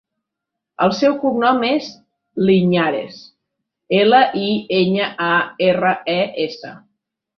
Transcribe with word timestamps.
El 0.85 0.93
seu 0.99 1.17
cognom 1.25 1.59
és 1.67 1.89
Liñares: 2.49 3.19
ela, 3.99 4.25
i, 4.45 4.49
enya, 4.79 5.11
a, 5.29 5.33
erra, 5.69 5.93
e, 6.17 6.21
essa. 6.49 6.75